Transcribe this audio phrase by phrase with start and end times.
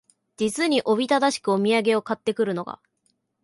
[0.35, 2.79] 実におびただしくお土産を買って来るのが、